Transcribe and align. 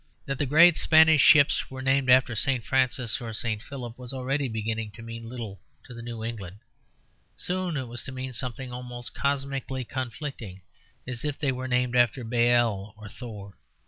That 0.25 0.39
the 0.39 0.47
great 0.47 0.77
Spanish 0.77 1.21
ships 1.21 1.69
were 1.69 1.83
named 1.83 2.09
after 2.09 2.35
St. 2.35 2.65
Francis 2.65 3.21
or 3.21 3.33
St. 3.33 3.61
Philip 3.61 3.99
was 3.99 4.13
already 4.13 4.47
beginning 4.47 4.89
to 4.95 5.03
mean 5.03 5.29
little 5.29 5.61
to 5.83 5.93
the 5.93 6.01
new 6.01 6.23
England; 6.23 6.57
soon 7.37 7.77
it 7.77 7.85
was 7.87 8.03
to 8.05 8.11
mean 8.11 8.33
something 8.33 8.73
almost 8.73 9.13
cosmically 9.13 9.83
conflicting, 9.85 10.63
as 11.05 11.23
if 11.23 11.37
they 11.37 11.51
were 11.51 11.67
named 11.67 11.95
after 11.95 12.23
Baal 12.23 12.95
or 12.97 13.09
Thor. 13.09 13.55